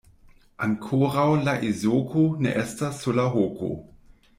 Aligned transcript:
Ankoraŭ 0.67 1.27
la 1.43 1.55
ezoko 1.69 2.25
ne 2.47 2.57
estas 2.67 2.99
sur 3.05 3.23
la 3.23 3.31
hoko. 3.39 3.75